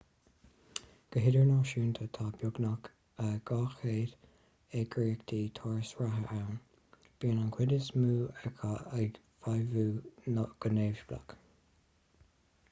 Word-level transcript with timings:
go 1.15 1.21
hidirnáisiúnta 1.23 2.05
tá 2.17 2.23
beagnach 2.37 2.87
200 3.49 4.09
eagraíocht 4.79 5.35
turas 5.61 5.91
reatha 6.01 6.31
ann 6.47 6.57
bíonn 7.25 7.43
an 7.45 7.53
chuid 7.59 7.77
is 7.79 7.91
mó 8.05 8.11
acu 8.47 8.73
ag 9.05 9.21
feidhmiú 9.47 10.49
go 10.65 10.75
neamhspleách 10.79 11.39